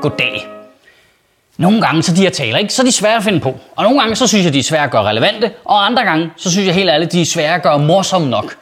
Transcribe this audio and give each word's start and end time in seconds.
Goddag. 0.00 0.46
Nogle 1.56 1.80
gange 1.80 2.02
så 2.02 2.14
de 2.14 2.20
her 2.20 2.30
taler, 2.30 2.58
ikke, 2.58 2.72
så 2.72 2.82
er 2.82 2.86
de 2.86 2.92
svære 2.92 3.16
at 3.16 3.22
finde 3.22 3.40
på. 3.40 3.56
Og 3.76 3.84
nogle 3.84 4.00
gange 4.00 4.16
så 4.16 4.26
synes 4.26 4.44
jeg, 4.44 4.52
de 4.52 4.58
er 4.58 4.62
svære 4.62 4.84
at 4.84 4.90
gøre 4.90 5.02
relevante. 5.02 5.50
Og 5.64 5.86
andre 5.86 6.04
gange 6.04 6.30
så 6.36 6.50
synes 6.50 6.66
jeg 6.66 6.74
helt 6.74 6.90
ærligt, 6.90 7.12
de 7.12 7.20
er 7.20 7.24
svære 7.24 7.54
at 7.54 7.62
gøre 7.62 7.78
morsomme 7.78 8.30
nok. 8.30 8.56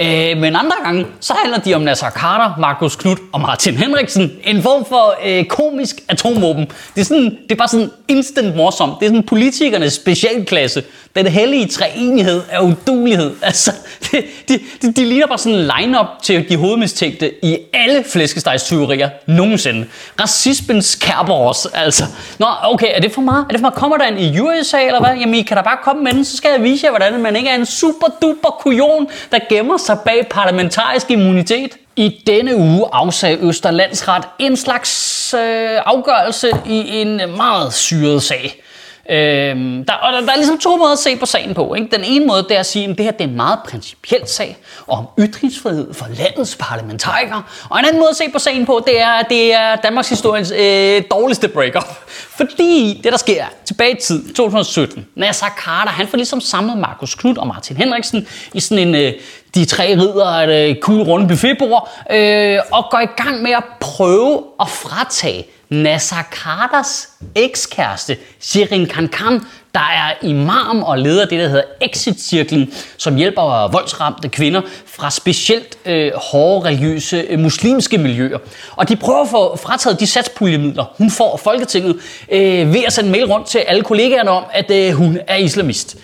Øh, 0.00 0.36
men 0.36 0.56
andre 0.56 0.76
gange, 0.84 1.06
så 1.20 1.34
handler 1.42 1.58
de 1.58 1.74
om 1.74 1.82
Nasser 1.82 2.10
Carter, 2.10 2.60
Markus 2.60 2.96
Knudt 2.96 3.18
og 3.32 3.40
Martin 3.40 3.76
Henriksen. 3.76 4.32
En 4.44 4.62
form 4.62 4.84
for 4.84 5.14
øh, 5.26 5.44
komisk 5.44 5.96
atomvåben. 6.08 6.66
Det 6.94 7.00
er, 7.00 7.04
sådan, 7.04 7.24
det 7.24 7.52
er 7.52 7.56
bare 7.56 7.68
sådan 7.68 7.90
instant 8.08 8.56
morsomt. 8.56 8.92
Det 9.00 9.06
er 9.06 9.10
sådan 9.10 9.22
politikernes 9.22 9.92
specialklasse. 9.92 10.82
Den 11.16 11.26
hellige 11.26 11.68
treenighed 11.68 12.42
af 12.50 12.60
udulighed. 12.60 13.32
Altså, 13.42 13.72
de, 14.12 14.22
de, 14.48 14.60
de, 14.82 14.92
de 14.92 15.04
ligner 15.04 15.26
bare 15.26 15.38
sådan 15.38 15.58
en 15.58 15.70
line-up 15.78 16.06
til 16.22 16.48
de 16.48 16.56
hovedmistænkte 16.56 17.44
i 17.44 17.58
alle 17.72 18.04
flæskestegstyverier 18.12 19.10
nogensinde. 19.26 19.86
Racismens 20.20 20.94
Kerberos, 20.94 21.66
altså. 21.74 22.04
Nå, 22.38 22.46
okay, 22.62 22.86
er 22.94 23.00
det 23.00 23.12
for 23.12 23.20
meget? 23.20 23.44
Er 23.44 23.48
det 23.48 23.58
for 23.58 23.62
meget? 23.62 23.74
Kommer 23.74 23.96
der 23.96 24.04
en 24.04 24.18
i 24.18 24.40
USA, 24.40 24.86
eller 24.86 25.00
hvad? 25.00 25.16
Jamen, 25.16 25.34
I 25.34 25.42
kan 25.42 25.56
da 25.56 25.62
bare 25.62 25.78
komme 25.84 26.02
med 26.02 26.12
den, 26.12 26.24
så 26.24 26.36
skal 26.36 26.50
jeg 26.50 26.62
vise 26.62 26.86
jer, 26.86 26.90
hvordan 26.90 27.22
man 27.22 27.36
ikke 27.36 27.48
er 27.48 27.54
en 27.54 27.66
super 27.66 28.06
duper 28.22 28.50
kujon, 28.60 29.06
der 29.32 29.38
gemmer 29.48 29.76
sig 29.86 29.98
bag 30.04 30.26
parlamentarisk 30.30 31.10
immunitet. 31.10 31.70
I 31.96 32.22
denne 32.26 32.56
uge 32.56 32.86
afsagde 32.92 33.46
Østerlandsret 33.46 34.24
en 34.38 34.56
slags 34.56 35.34
øh, 35.34 35.80
afgørelse 35.86 36.50
i 36.66 37.00
en 37.00 37.16
meget 37.36 37.72
syret 37.72 38.22
sag. 38.22 38.61
Øhm, 39.10 39.84
der, 39.84 39.92
og 39.92 40.12
der, 40.12 40.20
der 40.20 40.32
er 40.32 40.36
ligesom 40.36 40.58
to 40.58 40.76
måder 40.76 40.92
at 40.92 40.98
se 40.98 41.16
på 41.16 41.26
sagen 41.26 41.54
på. 41.54 41.74
Ikke? 41.74 41.88
Den 41.96 42.04
ene 42.04 42.26
måde 42.26 42.42
det 42.42 42.56
er 42.56 42.60
at 42.60 42.66
sige, 42.66 42.90
at 42.90 42.98
det 42.98 43.04
her 43.04 43.12
det 43.12 43.20
er 43.20 43.28
en 43.28 43.36
meget 43.36 43.58
principiel 43.68 44.20
sag 44.26 44.56
om 44.86 45.06
ytringsfrihed 45.18 45.94
for 45.94 46.06
landets 46.18 46.56
parlamentarikere. 46.60 47.42
Og 47.70 47.78
en 47.78 47.84
anden 47.84 48.00
måde 48.00 48.10
at 48.10 48.16
se 48.16 48.24
på 48.32 48.38
sagen 48.38 48.66
på, 48.66 48.82
det 48.86 49.00
er, 49.00 49.08
at 49.08 49.26
det 49.28 49.54
er 49.54 49.76
Danmarks 49.76 50.08
historiens 50.08 50.50
øh, 50.50 51.02
dårligste 51.10 51.48
breakup. 51.48 51.88
Fordi 52.38 53.00
det, 53.04 53.12
der 53.12 53.18
sker 53.18 53.44
tilbage 53.64 53.92
i 53.92 54.00
tid, 54.00 54.34
2017, 54.34 55.06
Nasser 55.16 55.46
Carter, 55.64 55.92
han 55.92 56.08
får 56.08 56.16
ligesom 56.16 56.40
samlet 56.40 56.78
Markus 56.78 57.14
Knud 57.14 57.36
og 57.36 57.46
Martin 57.46 57.76
Henriksen 57.76 58.26
i 58.54 58.60
sådan 58.60 58.88
en 58.88 58.94
øh, 58.94 59.12
de 59.54 59.64
tre 59.64 59.96
ridder 59.96 60.26
af 60.26 60.44
et 60.44 60.70
øh, 60.70 60.76
cool 60.80 61.02
runde 61.02 61.28
buffetbord, 61.28 61.90
øh, 62.10 62.58
og 62.72 62.84
går 62.90 63.00
i 63.00 63.22
gang 63.22 63.42
med 63.42 63.50
at 63.50 63.64
prøve 63.80 64.42
at 64.60 64.68
fratage 64.68 65.46
Nasser 65.72 66.22
Carters 66.30 67.08
ekskæreste, 67.34 68.16
Shirin 68.40 68.86
Khan 68.86 69.40
der 69.74 69.80
er 69.80 70.14
imam 70.22 70.82
og 70.82 70.98
leder 70.98 71.22
af 71.22 71.28
det, 71.28 71.38
der 71.38 71.48
hedder 71.48 71.62
Exit-cirklen, 71.80 72.72
som 72.96 73.16
hjælper 73.16 73.68
voldsramte 73.72 74.28
kvinder 74.28 74.60
fra 74.86 75.10
specielt 75.10 75.78
øh, 75.86 76.12
hårde 76.14 76.68
religiøse 76.68 77.16
øh, 77.28 77.38
muslimske 77.38 77.98
miljøer. 77.98 78.38
Og 78.76 78.88
de 78.88 78.96
prøver 78.96 79.22
at 79.22 79.28
få 79.28 79.56
frataget 79.56 80.00
de 80.00 80.06
satspuljemidler, 80.06 80.84
hun 80.98 81.10
får 81.10 81.32
af 81.32 81.40
Folketinget, 81.40 81.96
øh, 82.32 82.72
ved 82.72 82.82
at 82.86 82.92
sende 82.92 83.10
mail 83.10 83.24
rundt 83.24 83.46
til 83.46 83.58
alle 83.58 83.82
kollegaerne 83.82 84.30
om, 84.30 84.44
at 84.52 84.70
øh, 84.70 84.92
hun 84.92 85.18
er 85.26 85.36
islamist. 85.36 85.96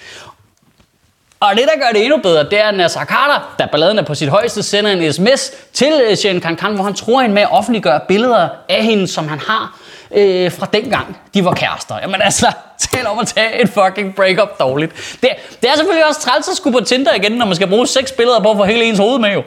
Og 1.41 1.57
det, 1.57 1.65
der 1.65 1.81
gør 1.81 1.93
det 1.93 2.05
endnu 2.05 2.19
bedre, 2.23 2.45
det 2.45 2.61
er, 2.61 2.69
at 2.69 2.75
Nasser 2.75 3.05
Carter, 3.05 3.55
der 3.59 3.67
balladen 3.67 3.99
er 3.99 4.03
på 4.03 4.15
sit 4.15 4.29
højeste, 4.29 4.63
sender 4.63 4.91
en 4.91 5.13
sms 5.13 5.51
til 5.73 5.93
øh, 6.27 6.41
Khan 6.41 6.57
Khan 6.57 6.75
hvor 6.75 6.85
han 6.85 6.95
tror 6.95 7.21
hende 7.21 7.35
med 7.35 7.43
at 7.43 7.53
offentliggøre 7.53 8.01
billeder 8.09 8.49
af 8.69 8.85
hende, 8.85 9.09
som 9.09 9.29
han 9.29 9.39
har 9.39 9.79
øh, 10.15 10.53
fra 10.53 10.67
dengang, 10.73 11.19
de 11.35 11.45
var 11.45 11.55
kærester. 11.55 11.95
Jamen 12.03 12.23
altså, 12.23 12.53
tal 12.93 13.07
om 13.07 13.19
at 13.19 13.27
tage 13.27 13.63
et 13.63 13.69
fucking 13.69 14.15
breakup 14.15 14.61
dårligt. 14.61 15.19
Det, 15.23 15.31
det 15.63 15.71
er 15.71 15.77
selvfølgelig 15.77 16.09
også 16.09 16.21
træls 16.21 16.49
at 16.49 16.57
skulle 16.57 16.79
på 16.81 16.85
Tinder 16.85 17.15
igen, 17.15 17.33
når 17.33 17.47
man 17.47 17.55
skal 17.55 17.69
bruge 17.69 17.87
seks 17.87 18.13
billeder 18.13 18.41
på 18.41 18.51
at 18.51 18.57
få 18.57 18.65
hele 18.65 18.85
ens 18.85 18.99
hoved 18.99 19.19
med 19.19 19.33
jo. 19.33 19.43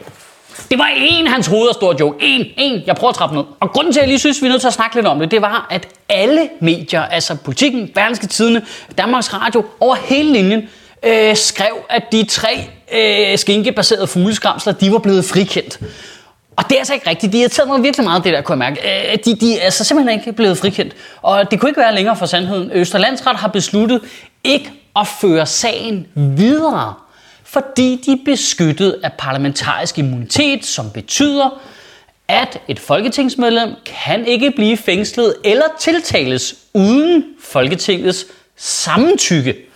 Det 0.72 0.79
var 0.79 0.90
en 0.97 1.28
hans 1.28 1.47
hoved 1.47 1.68
og 1.68 1.75
stor 1.75 1.96
joke. 2.00 2.18
En, 2.25 2.46
en. 2.58 2.84
Jeg 2.85 2.96
prøver 2.96 3.09
at 3.09 3.16
trappe 3.16 3.35
ned. 3.35 3.44
Og 3.59 3.72
grunden 3.72 3.94
til, 3.94 4.00
at 4.00 4.02
jeg 4.02 4.08
lige 4.08 4.19
synes, 4.19 4.41
vi 4.41 4.47
er 4.47 4.52
nødt 4.52 4.62
til 4.62 4.68
at 4.68 4.73
snakke 4.73 4.96
lidt 4.96 5.08
om 5.08 5.19
det, 5.19 5.31
det 5.31 5.41
var, 5.41 5.68
at 5.69 5.88
alle 6.09 6.50
medier, 6.62 7.02
altså 7.02 7.35
politikken, 7.35 7.88
Berlingske 7.96 8.28
Tidene, 8.28 8.66
Danmarks 8.97 9.34
Radio, 9.34 9.66
over 9.79 9.96
hele 9.96 10.34
linjen, 10.34 10.69
øh, 11.03 11.35
skrev, 11.35 11.73
at 11.89 12.03
de 12.12 12.25
tre 12.25 12.69
øh, 12.94 13.38
skinkebaserede 13.38 14.07
fugleskramsler, 14.07 14.73
de 14.73 14.91
var 14.91 15.00
blevet 15.00 15.25
frikendt. 15.25 15.79
Og 16.56 16.63
det 16.69 16.75
er 16.75 16.79
altså 16.79 16.94
ikke 16.94 17.09
rigtigt. 17.09 17.34
De 17.34 17.39
irriterede 17.39 17.69
mig 17.72 17.84
virkelig 17.84 18.03
meget, 18.03 18.23
det 18.23 18.34
der, 18.34 18.41
kunne 18.41 18.66
jeg 18.66 18.73
mærke. 18.73 19.11
Øh, 19.11 19.17
de, 19.25 19.35
de 19.35 19.59
er 19.59 19.63
altså 19.66 19.84
simpelthen 19.84 20.19
ikke 20.19 20.34
blevet 20.34 20.57
frikendt. 20.57 20.94
Og 21.22 21.51
det 21.51 21.59
kunne 21.59 21.69
ikke 21.69 21.81
være 21.81 21.95
længere 21.95 22.16
for 22.16 22.25
sandheden. 22.25 22.72
Østerlandsret 22.72 23.35
har 23.35 23.47
besluttet 23.47 24.01
ikke 24.44 24.72
at 24.95 25.07
føre 25.22 25.45
sagen 25.45 26.07
videre, 26.16 26.94
fordi 27.44 28.01
de 28.06 28.11
er 28.11 28.17
beskyttet 28.25 29.00
af 29.03 29.13
parlamentarisk 29.17 29.97
immunitet, 29.97 30.66
som 30.66 30.91
betyder, 30.91 31.61
at 32.28 32.57
et 32.67 32.79
folketingsmedlem 32.79 33.69
kan 33.85 34.25
ikke 34.25 34.51
blive 34.51 34.78
fængslet 34.78 35.35
eller 35.44 35.66
tiltales 35.79 36.56
uden 36.73 37.23
Folketingets 37.44 38.25
samtykke. 38.57 39.71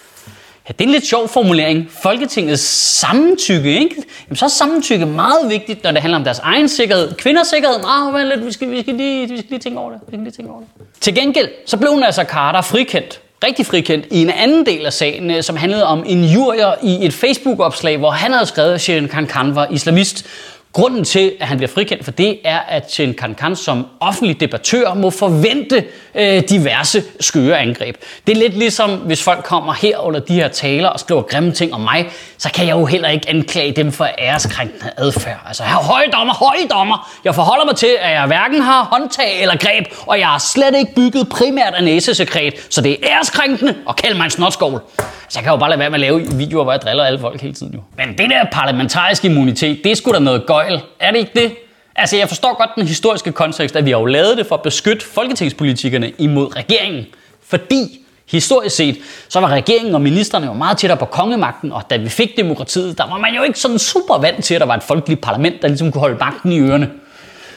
Ja, 0.68 0.74
det 0.74 0.82
er 0.82 0.88
en 0.88 0.92
lidt 0.92 1.08
sjov 1.08 1.28
formulering. 1.30 1.92
Folketingets 2.04 2.64
samtykke, 3.00 3.80
ikke? 3.80 3.96
Jamen, 4.28 4.36
så 4.36 4.46
er 4.46 4.50
samtykke 4.50 5.06
meget 5.06 5.50
vigtigt, 5.50 5.84
når 5.84 5.92
det 5.92 6.02
handler 6.02 6.18
om 6.18 6.24
deres 6.24 6.40
egen 6.40 6.70
sikkerhed. 6.70 7.14
Kvinders 7.14 7.48
sikkerhed, 7.48 7.76
ah, 7.88 8.14
men 8.14 8.28
lidt, 8.28 8.46
vi 8.46 8.52
skal, 8.52 8.72
vi, 8.72 8.82
skal 8.82 8.96
lige, 8.96 9.30
vi 9.30 9.38
skal 9.38 9.50
lige 9.50 9.60
tænke 9.60 9.80
over 9.80 9.92
det. 9.92 10.00
Vi 10.02 10.12
skal 10.12 10.20
lige 10.20 10.32
tænke 10.32 10.52
over 10.52 10.60
det. 10.60 10.70
Til 11.02 11.16
gengæld, 11.16 11.50
så 11.66 11.78
blev 11.78 12.02
altså 12.06 12.24
Carter 12.24 12.62
frikendt 12.62 13.22
rigtig 13.44 13.66
frikendt 13.66 14.06
i 14.12 14.22
en 14.22 14.30
anden 14.30 14.66
del 14.66 14.86
af 14.86 14.94
sagen, 14.94 15.32
øh, 15.32 15.44
som 15.44 15.56
handlede 15.56 15.86
om 15.86 16.04
en 16.08 16.24
jurier 16.24 16.74
i 16.84 17.06
et 17.06 17.14
Facebook-opslag, 17.14 17.98
hvor 17.98 18.12
han 18.12 18.34
havde 18.34 18.46
skrevet, 18.46 18.74
at 18.74 18.82
Shirin 18.82 19.08
Khan 19.08 19.56
var 19.56 19.68
islamist. 19.72 20.26
Grunden 20.76 21.04
til, 21.04 21.34
at 21.40 21.48
han 21.48 21.58
bliver 21.58 21.72
frikendt 21.72 22.04
for 22.04 22.12
det, 22.12 22.40
er, 22.44 22.60
at 22.60 22.92
Chen 22.92 23.14
Kan 23.14 23.56
som 23.56 23.88
offentlig 24.00 24.40
debattør 24.40 24.94
må 24.94 25.10
forvente 25.10 25.84
øh, 26.16 26.44
diverse 26.50 27.04
skøre 27.20 27.60
angreb. 27.60 27.96
Det 28.28 28.38
er 28.38 28.40
lidt 28.40 28.58
ligesom, 28.58 28.90
hvis 28.90 29.24
folk 29.24 29.44
kommer 29.44 29.74
her 29.74 29.98
under 29.98 30.20
de 30.20 30.34
her 30.34 30.48
taler 30.48 30.90
og 30.90 31.00
skriver 31.00 31.22
grimme 31.22 31.52
ting 31.52 31.74
om 31.74 31.82
mig, 31.82 32.10
så 32.38 32.52
kan 32.52 32.68
jeg 32.68 32.74
jo 32.74 32.86
heller 32.86 33.10
ikke 33.10 33.30
anklage 33.30 33.72
dem 33.72 33.92
for 33.92 34.08
æreskrænkende 34.20 34.92
adfærd. 34.98 35.40
Altså, 35.48 35.64
her 35.64 35.76
høje 35.76 36.08
dommer, 36.14 36.34
høje 36.34 36.68
dommer! 36.72 37.12
Jeg 37.26 37.36
forholder 37.36 37.66
mig 37.66 37.76
til, 37.76 37.96
at 38.00 38.12
jeg 38.12 38.28
hverken 38.28 38.62
har 38.62 38.84
håndtag 38.84 39.42
eller 39.42 39.58
greb, 39.58 39.86
og 40.08 40.20
jeg 40.20 40.28
har 40.28 40.40
slet 40.40 40.76
ikke 40.78 40.96
bygget 40.96 41.30
primært 41.30 41.74
af 41.74 41.84
næsesekret, 41.84 42.54
så 42.70 42.82
det 42.82 42.92
er 42.92 42.96
æreskrænkende 43.04 43.76
og 43.86 43.96
kald 43.96 44.16
mig 44.16 44.26
en 44.26 44.32
snotskål. 44.32 44.82
Så 45.30 45.40
jeg 45.40 45.44
kan 45.44 45.52
jo 45.52 45.58
bare 45.58 45.70
lade 45.70 45.80
være 45.80 45.90
med 45.90 45.96
at 45.96 46.00
lave 46.00 46.22
videoer, 46.38 46.64
hvor 46.64 46.74
jeg 46.74 46.82
driller 46.82 47.04
alle 47.04 47.20
folk 47.20 47.42
hele 47.42 47.54
tiden 47.54 47.74
jo. 47.74 47.80
Men 47.98 48.18
det 48.18 48.30
der 48.30 48.46
parlamentariske 48.52 49.28
immunitet, 49.28 49.80
det 49.84 49.92
er 49.92 49.96
sgu 49.96 50.12
da 50.12 50.20
noget 50.20 50.46
gøjl. 50.68 50.82
Er 51.00 51.12
det 51.12 51.20
ikke 51.20 51.32
det? 51.36 51.56
Altså, 51.96 52.18
jeg 52.18 52.28
forstår 52.28 52.58
godt 52.58 52.70
den 52.76 52.88
historiske 52.88 53.32
kontekst, 53.32 53.76
at 53.76 53.86
vi 53.86 53.92
har 53.92 54.00
jo 54.00 54.06
lavet 54.06 54.38
det 54.38 54.46
for 54.48 54.56
at 54.56 54.62
beskytte 54.62 55.06
folketingspolitikerne 55.06 56.12
imod 56.18 56.56
regeringen. 56.56 57.06
Fordi 57.48 58.00
historisk 58.32 58.76
set, 58.76 58.98
så 59.30 59.40
var 59.40 59.48
regeringen 59.48 59.96
og 59.96 60.02
ministerne 60.02 60.46
jo 60.46 60.54
meget 60.54 60.78
tættere 60.78 60.98
på 61.00 61.06
kongemagten, 61.06 61.72
og 61.72 61.84
da 61.90 61.98
vi 61.98 62.10
fik 62.10 62.38
demokratiet, 62.38 62.98
der 62.98 63.10
var 63.10 63.18
man 63.18 63.34
jo 63.34 63.44
ikke 63.44 63.60
sådan 63.60 63.80
super 63.80 64.18
vant 64.18 64.44
til, 64.44 64.54
at 64.56 64.62
der 64.62 64.68
var 64.68 64.76
et 64.76 64.84
folkeligt 64.84 65.22
parlament, 65.22 65.62
der 65.62 65.68
ligesom 65.68 65.92
kunne 65.92 66.00
holde 66.00 66.18
magten 66.20 66.52
i 66.52 66.60
ørerne. 66.60 66.90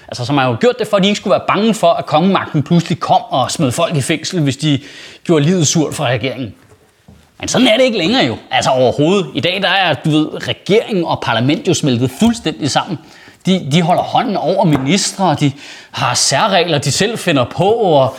Altså, 0.09 0.25
så 0.25 0.33
man 0.33 0.45
har 0.45 0.51
jo 0.51 0.57
gjort 0.61 0.79
det, 0.79 0.87
for 0.87 0.97
at 0.97 1.03
de 1.03 1.09
ikke 1.09 1.21
skulle 1.21 1.33
være 1.33 1.45
bange 1.49 1.75
for, 1.75 1.93
at 1.93 2.07
kongemagten 2.07 2.63
pludselig 2.63 3.01
kom 3.01 3.23
og 3.29 3.51
smed 3.51 3.73
folk 3.73 3.97
i 3.97 4.01
fængsel, 4.01 4.41
hvis 4.41 4.57
de 4.57 4.81
gjorde 5.25 5.45
livet 5.45 5.67
surt 5.67 5.95
for 5.95 6.05
regeringen. 6.05 6.55
Men 7.41 7.49
sådan 7.49 7.67
er 7.67 7.77
det 7.77 7.85
ikke 7.85 7.99
længere 7.99 8.25
jo. 8.25 8.37
Altså 8.51 8.71
overhovedet. 8.71 9.31
I 9.35 9.41
dag 9.41 9.63
der 9.63 9.69
er 9.69 9.95
du 9.95 10.11
ved, 10.11 10.49
regeringen 10.49 11.05
og 11.05 11.21
parlament 11.21 11.69
jo 11.69 11.75
smeltet 11.75 12.11
fuldstændig 12.21 12.71
sammen. 12.71 12.99
De, 13.47 13.69
de 13.73 13.83
holder 13.83 14.03
hånden 14.03 14.37
over 14.37 14.65
ministre, 14.65 15.37
de 15.41 15.53
har 15.91 16.15
særregler, 16.15 16.79
de 16.79 16.93
selv 16.93 17.19
finder 17.19 17.45
på, 17.45 17.65
og 17.71 18.17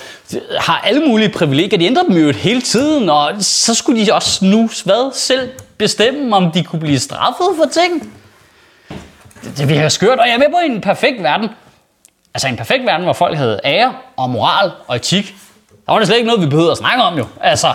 har 0.59 0.81
alle 0.85 1.01
mulige 1.01 1.29
privilegier. 1.29 1.79
De 1.79 1.85
ændrer 1.85 2.03
dem 2.03 2.17
jo 2.17 2.31
hele 2.31 2.61
tiden, 2.61 3.09
og 3.09 3.31
så 3.39 3.73
skulle 3.73 4.05
de 4.05 4.13
også 4.13 4.45
nu 4.45 4.69
hvad, 4.85 5.13
selv 5.13 5.49
bestemme, 5.77 6.35
om 6.35 6.51
de 6.51 6.63
kunne 6.63 6.79
blive 6.79 6.99
straffet 6.99 7.47
for 7.57 7.65
ting. 7.71 8.13
Det, 9.43 9.57
det 9.57 9.69
virker 9.69 9.89
skørt, 9.89 10.19
og 10.19 10.27
jeg 10.27 10.33
er 10.33 10.39
med 10.39 10.49
på 10.51 10.57
en 10.65 10.81
perfekt 10.81 11.23
verden. 11.23 11.49
Altså 12.33 12.47
en 12.47 12.57
perfekt 12.57 12.85
verden, 12.85 13.03
hvor 13.03 13.13
folk 13.13 13.37
havde 13.37 13.59
ære 13.65 13.93
og 14.17 14.29
moral 14.29 14.71
og 14.87 14.95
etik. 14.95 15.35
Der 15.85 15.91
var 15.91 15.99
det 15.99 16.07
slet 16.07 16.17
ikke 16.17 16.27
noget, 16.27 16.41
vi 16.41 16.47
behøvede 16.47 16.71
at 16.71 16.77
snakke 16.77 17.03
om 17.03 17.17
jo. 17.17 17.25
Altså, 17.41 17.73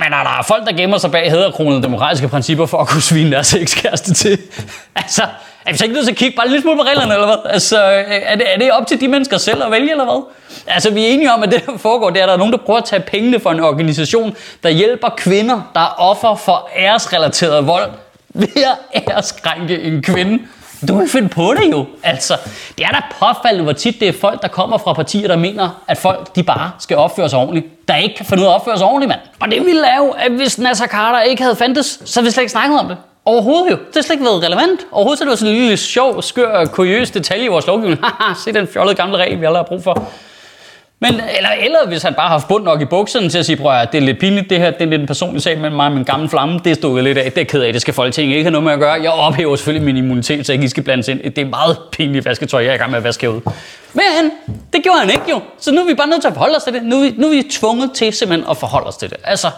men 0.00 0.12
der 0.12 0.38
er 0.38 0.42
folk, 0.42 0.66
der 0.66 0.72
gemmer 0.72 0.98
sig 0.98 1.10
bag 1.10 1.30
hæderkronede 1.30 1.82
demokratiske 1.82 2.28
principper 2.28 2.66
for 2.66 2.78
at 2.78 2.88
kunne 2.88 3.02
svine 3.02 3.30
deres 3.30 3.54
ekskæreste 3.54 4.14
til. 4.14 4.38
altså, 4.96 5.22
er 5.66 5.72
vi 5.72 5.78
så 5.78 5.84
ikke 5.84 5.94
nødt 5.94 6.06
til 6.06 6.12
at 6.12 6.18
kigge 6.18 6.36
bare 6.36 6.48
lidt 6.48 6.62
smule 6.62 6.76
på 6.76 6.82
reglerne, 6.82 7.14
eller 7.14 7.26
hvad? 7.26 7.52
Altså, 7.52 7.78
er 7.80 8.36
det, 8.36 8.54
er 8.54 8.58
det 8.58 8.72
op 8.72 8.86
til 8.86 9.00
de 9.00 9.08
mennesker 9.08 9.38
selv 9.38 9.64
at 9.64 9.70
vælge, 9.70 9.90
eller 9.90 10.04
hvad? 10.04 10.22
Altså, 10.66 10.90
vi 10.90 11.04
er 11.04 11.08
enige 11.08 11.32
om, 11.32 11.42
at 11.42 11.52
det, 11.52 11.66
der 11.66 11.78
foregår, 11.78 12.10
det 12.10 12.18
er, 12.18 12.22
at 12.22 12.28
der 12.28 12.34
er 12.34 12.38
nogen, 12.38 12.52
der 12.52 12.58
prøver 12.58 12.78
at 12.78 12.84
tage 12.84 13.02
pengene 13.02 13.40
for 13.40 13.50
en 13.50 13.60
organisation, 13.60 14.36
der 14.62 14.68
hjælper 14.68 15.08
kvinder, 15.08 15.70
der 15.74 15.80
er 15.80 15.94
offer 15.98 16.34
for 16.34 16.68
æresrelateret 16.76 17.66
vold, 17.66 17.90
ved 18.34 18.48
at 18.56 19.02
æreskrænke 19.08 19.82
en 19.82 20.02
kvinde. 20.02 20.38
Du 20.88 20.98
kan 20.98 21.08
finde 21.08 21.28
på 21.28 21.54
det 21.54 21.72
jo. 21.72 21.86
Altså, 22.02 22.34
det 22.78 22.84
er 22.84 22.88
da 22.88 23.00
påfaldende, 23.20 23.64
hvor 23.64 23.72
tit 23.72 24.00
det 24.00 24.08
er 24.08 24.12
folk, 24.20 24.42
der 24.42 24.48
kommer 24.48 24.78
fra 24.78 24.92
partier, 24.92 25.28
der 25.28 25.36
mener, 25.36 25.82
at 25.86 25.98
folk 25.98 26.36
de 26.36 26.42
bare 26.42 26.70
skal 26.78 26.96
opføre 26.96 27.28
sig 27.28 27.38
ordentligt. 27.38 27.88
Der 27.88 27.96
ikke 27.96 28.14
kan 28.16 28.26
finde 28.26 28.42
ud 28.42 28.46
af 28.46 28.50
at 28.50 28.54
opføre 28.54 28.78
sig 28.78 28.86
ordentligt, 28.86 29.08
mand. 29.08 29.20
Og 29.40 29.50
det 29.50 29.64
ville 29.64 29.80
lave, 29.80 30.20
at 30.20 30.32
hvis 30.32 30.58
Nasser 30.58 30.86
Carter 30.86 31.20
ikke 31.20 31.42
havde 31.42 31.56
fandtes, 31.56 32.00
så 32.04 32.20
havde 32.20 32.26
vi 32.26 32.30
slet 32.30 32.42
ikke 32.42 32.52
snakket 32.52 32.80
om 32.80 32.88
det. 32.88 32.96
Overhovedet 33.24 33.70
jo. 33.70 33.76
Det 33.76 33.94
har 33.94 34.02
slet 34.02 34.14
ikke 34.14 34.24
været 34.24 34.42
relevant. 34.42 34.80
Overhovedet 34.92 35.18
så 35.18 35.24
det 35.24 35.30
var 35.30 35.36
sådan 35.36 35.54
en 35.54 35.60
lille 35.60 35.76
sjov, 35.76 36.22
skør, 36.22 36.64
kuriøs 36.64 37.10
detalje 37.10 37.44
i 37.44 37.48
vores 37.48 37.66
lovgivning. 37.66 38.00
Haha, 38.04 38.34
se 38.44 38.52
den 38.52 38.68
fjollede 38.68 38.94
gamle 38.94 39.16
regel, 39.16 39.40
vi 39.40 39.46
aldrig 39.46 39.58
har 39.58 39.66
brug 39.68 39.82
for. 39.84 40.08
Men, 41.00 41.12
eller, 41.14 41.50
eller 41.60 41.78
hvis 41.88 42.02
han 42.02 42.14
bare 42.14 42.26
har 42.26 42.34
haft 42.34 42.48
bund 42.48 42.64
nok 42.64 42.80
i 42.80 42.84
bukserne 42.84 43.28
til 43.28 43.38
at 43.38 43.46
sige, 43.46 43.56
prøv 43.56 43.72
at 43.72 43.92
det 43.92 43.98
er 43.98 44.02
lidt 44.02 44.18
pinligt 44.18 44.50
det 44.50 44.58
her, 44.58 44.70
det 44.70 44.82
er 44.82 44.86
lidt 44.86 45.00
en 45.00 45.06
personlig 45.06 45.42
sag 45.42 45.58
mellem 45.58 45.76
mig 45.76 45.86
og 45.86 45.92
min 45.92 46.04
gamle 46.04 46.28
flamme, 46.28 46.60
det 46.64 46.76
stod 46.76 46.96
jeg 46.96 47.04
lidt 47.04 47.18
af, 47.18 47.32
det 47.32 47.40
er 47.40 47.44
ked 47.44 47.62
af, 47.62 47.72
det 47.72 47.82
skal 47.82 47.94
Folketinget 47.94 48.36
ikke 48.36 48.44
have 48.44 48.50
noget 48.50 48.64
med 48.64 48.72
at 48.72 48.78
gøre. 48.78 48.92
Jeg 49.02 49.10
ophæver 49.10 49.56
selvfølgelig 49.56 49.84
min 49.84 49.96
immunitet, 49.96 50.46
så 50.46 50.52
jeg 50.52 50.62
ikke 50.62 50.70
skal 50.70 50.82
blandes 50.82 51.08
ind. 51.08 51.20
Det 51.22 51.38
er 51.38 51.44
meget 51.44 51.78
pinligt 51.92 52.24
vasketøj, 52.24 52.62
jeg 52.62 52.70
er 52.70 52.74
i 52.74 52.76
gang 52.76 52.90
med 52.90 52.98
at 52.98 53.04
vaske 53.04 53.30
ud. 53.30 53.40
Men 53.92 54.30
det 54.72 54.82
gjorde 54.82 54.98
han 54.98 55.10
ikke 55.10 55.30
jo, 55.30 55.40
så 55.58 55.72
nu 55.72 55.80
er 55.80 55.86
vi 55.86 55.94
bare 55.94 56.08
nødt 56.08 56.20
til 56.20 56.28
at 56.28 56.34
forholde 56.34 56.56
os 56.56 56.64
til 56.64 56.72
det. 56.72 56.82
Nu 56.82 56.96
er 56.96 57.02
vi, 57.02 57.14
nu 57.16 57.26
er 57.26 57.30
vi 57.30 57.42
tvunget 57.50 57.90
til 57.94 58.12
simpelthen 58.12 58.50
at 58.50 58.56
forholde 58.56 58.86
os 58.86 58.96
til 58.96 59.10
det. 59.10 59.18
Altså, 59.24 59.48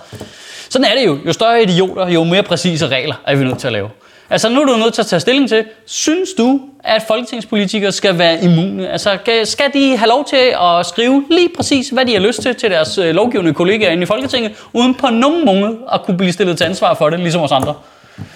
sådan 0.69 0.85
er 0.85 0.94
det 0.99 1.06
jo. 1.06 1.19
Jo 1.26 1.32
større 1.32 1.62
idioter, 1.62 2.09
jo 2.09 2.25
mere 2.25 2.43
præcise 2.43 2.88
regler 2.88 3.15
er 3.26 3.37
vi 3.37 3.44
nødt 3.44 3.59
til 3.59 3.67
at 3.67 3.73
lave. 3.73 3.91
Altså 4.31 4.49
nu 4.49 4.61
er 4.61 4.65
du 4.65 4.76
nødt 4.76 4.94
til 4.94 5.03
at 5.03 5.06
tage 5.06 5.20
stilling 5.20 5.49
til, 5.49 5.65
synes 5.87 6.29
du, 6.38 6.61
at 6.85 7.03
folketingspolitikere 7.09 7.93
skal 7.93 8.19
være 8.19 8.44
immune? 8.44 8.88
Altså 8.88 9.19
skal 9.44 9.70
de 9.75 9.97
have 9.97 10.09
lov 10.09 10.25
til 10.25 10.55
at 10.61 10.87
skrive 10.87 11.25
lige 11.31 11.49
præcis, 11.56 11.88
hvad 11.88 12.06
de 12.06 12.12
har 12.12 12.20
lyst 12.20 12.43
til 12.43 12.55
til 12.55 12.70
deres 12.70 12.99
øh, 12.99 13.15
lovgivende 13.15 13.55
kollegaer 13.55 13.91
inde 13.91 14.03
i 14.03 14.06
Folketinget, 14.06 14.53
uden 14.73 14.94
på 14.94 15.06
nogen 15.06 15.47
måde 15.47 15.76
at 15.93 16.03
kunne 16.03 16.17
blive 16.17 16.32
stillet 16.32 16.59
til 16.59 16.65
ansvar 16.65 16.94
for 16.94 17.11
det, 17.11 17.20
ligesom 17.20 17.43
os 17.43 17.53
andre? 17.53 17.75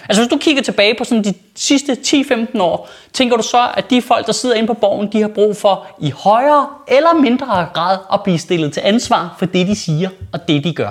Altså 0.08 0.22
hvis 0.22 0.30
du 0.30 0.36
kigger 0.36 0.62
tilbage 0.62 0.94
på 0.98 1.04
sådan 1.04 1.24
de 1.24 1.34
sidste 1.54 1.92
10-15 1.92 2.60
år, 2.60 2.90
tænker 3.12 3.36
du 3.36 3.42
så, 3.42 3.68
at 3.74 3.90
de 3.90 4.02
folk, 4.02 4.26
der 4.26 4.32
sidder 4.32 4.54
inde 4.54 4.66
på 4.66 4.74
borgen, 4.74 5.12
de 5.12 5.20
har 5.20 5.28
brug 5.28 5.56
for 5.56 5.86
i 6.00 6.10
højere 6.10 6.66
eller 6.88 7.14
mindre 7.14 7.66
grad 7.74 7.98
at 8.12 8.22
blive 8.22 8.38
stillet 8.38 8.72
til 8.72 8.82
ansvar 8.84 9.34
for 9.38 9.46
det, 9.46 9.66
de 9.66 9.76
siger 9.76 10.08
og 10.32 10.48
det, 10.48 10.64
de 10.64 10.74
gør. 10.74 10.90